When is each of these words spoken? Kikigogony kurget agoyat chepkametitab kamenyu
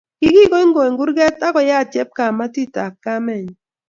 Kikigogony 0.19 0.93
kurget 0.99 1.37
agoyat 1.47 1.85
chepkametitab 1.93 2.93
kamenyu 3.03 3.55